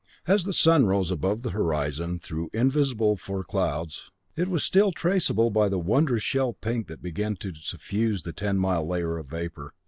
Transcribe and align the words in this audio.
As 0.25 0.45
the 0.45 0.51
sun 0.51 0.87
rose 0.87 1.11
above 1.11 1.43
the 1.43 1.51
horizon, 1.51 2.19
though 2.27 2.49
invisible 2.53 3.17
for 3.17 3.43
clouds, 3.43 4.09
it 4.35 4.47
still 4.61 4.87
was 4.87 4.95
traceable 4.95 5.51
by 5.51 5.69
the 5.69 5.77
wondrous 5.77 6.23
shell 6.23 6.53
pink 6.53 6.87
that 6.87 7.03
began 7.03 7.35
to 7.35 7.53
suffuse 7.53 8.23
the 8.23 8.33
ten 8.33 8.57
mile 8.57 8.87
layer 8.87 9.19
of 9.19 9.27
vapor. 9.27 9.75